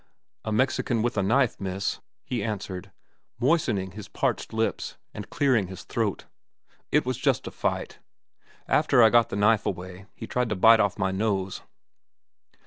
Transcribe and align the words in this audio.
"A 0.43 0.51
Mexican 0.51 1.03
with 1.03 1.15
a 1.15 1.21
knife, 1.21 1.59
miss," 1.59 1.99
he 2.23 2.43
answered, 2.43 2.89
moistening 3.39 3.91
his 3.91 4.07
parched 4.07 4.51
lips 4.51 4.97
and 5.13 5.29
clearing 5.29 5.67
his 5.67 5.83
throat. 5.83 6.25
"It 6.91 7.05
was 7.05 7.19
just 7.19 7.45
a 7.45 7.51
fight. 7.51 7.99
After 8.67 9.03
I 9.03 9.11
got 9.11 9.29
the 9.29 9.35
knife 9.35 9.67
away, 9.67 10.07
he 10.15 10.25
tried 10.25 10.49
to 10.49 10.55
bite 10.55 10.79
off 10.79 10.97
my 10.97 11.11
nose." 11.11 11.61